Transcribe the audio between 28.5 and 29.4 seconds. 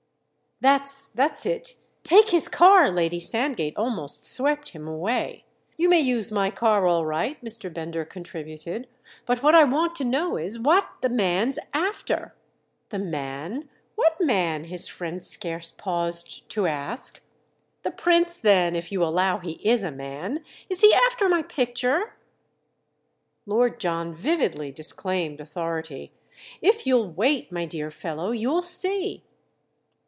see."